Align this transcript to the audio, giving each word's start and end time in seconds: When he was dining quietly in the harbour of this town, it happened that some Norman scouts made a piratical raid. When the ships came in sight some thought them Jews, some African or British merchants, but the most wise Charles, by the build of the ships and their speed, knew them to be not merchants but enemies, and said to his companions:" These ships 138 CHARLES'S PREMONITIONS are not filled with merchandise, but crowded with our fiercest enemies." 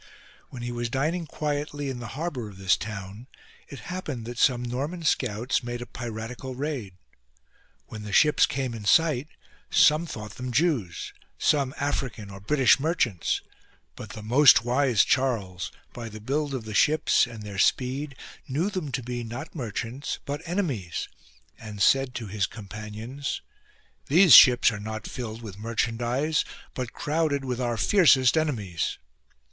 When 0.49 0.63
he 0.63 0.71
was 0.71 0.89
dining 0.89 1.27
quietly 1.27 1.87
in 1.87 1.99
the 1.99 2.17
harbour 2.17 2.49
of 2.49 2.57
this 2.57 2.75
town, 2.75 3.27
it 3.67 3.81
happened 3.81 4.25
that 4.25 4.39
some 4.39 4.63
Norman 4.63 5.03
scouts 5.03 5.61
made 5.61 5.79
a 5.79 5.85
piratical 5.85 6.55
raid. 6.55 6.95
When 7.85 8.01
the 8.01 8.11
ships 8.11 8.47
came 8.47 8.73
in 8.73 8.85
sight 8.85 9.27
some 9.69 10.07
thought 10.07 10.37
them 10.37 10.51
Jews, 10.51 11.13
some 11.37 11.75
African 11.77 12.31
or 12.31 12.39
British 12.39 12.79
merchants, 12.79 13.41
but 13.95 14.09
the 14.13 14.23
most 14.23 14.65
wise 14.65 15.03
Charles, 15.03 15.71
by 15.93 16.09
the 16.09 16.19
build 16.19 16.55
of 16.55 16.65
the 16.65 16.73
ships 16.73 17.27
and 17.27 17.43
their 17.43 17.59
speed, 17.59 18.15
knew 18.47 18.71
them 18.71 18.91
to 18.93 19.03
be 19.03 19.23
not 19.23 19.53
merchants 19.53 20.17
but 20.25 20.41
enemies, 20.45 21.09
and 21.59 21.79
said 21.79 22.15
to 22.15 22.25
his 22.25 22.47
companions:" 22.47 23.41
These 24.07 24.33
ships 24.33 24.71
138 24.71 25.15
CHARLES'S 25.23 25.41
PREMONITIONS 25.41 25.61
are 25.61 25.61
not 25.61 25.61
filled 25.61 25.63
with 25.63 25.63
merchandise, 26.39 26.43
but 26.73 26.93
crowded 26.93 27.45
with 27.45 27.61
our 27.61 27.77
fiercest 27.77 28.35
enemies." 28.35 28.97